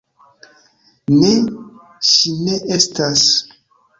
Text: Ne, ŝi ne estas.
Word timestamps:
Ne, 1.17 1.33
ŝi 2.11 2.33
ne 2.47 2.57
estas. 2.79 3.29